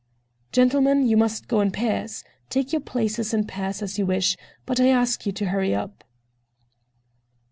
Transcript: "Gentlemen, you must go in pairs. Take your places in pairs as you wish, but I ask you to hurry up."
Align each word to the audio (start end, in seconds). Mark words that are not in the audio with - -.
"Gentlemen, 0.51 1.05
you 1.07 1.15
must 1.15 1.47
go 1.47 1.61
in 1.61 1.69
pairs. 1.69 2.23
Take 2.49 2.71
your 2.73 2.81
places 2.81 3.35
in 3.35 3.45
pairs 3.45 3.83
as 3.83 3.99
you 3.99 4.07
wish, 4.07 4.35
but 4.65 4.79
I 4.79 4.87
ask 4.87 5.27
you 5.27 5.31
to 5.33 5.49
hurry 5.49 5.75
up." 5.75 6.03